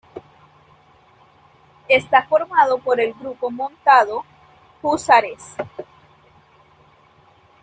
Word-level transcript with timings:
Está 1.87 2.23
formado 2.25 2.79
por 2.79 2.99
el 2.99 3.13
Grupo 3.13 3.51
Montado 3.51 4.25
"Húsares". 4.81 5.53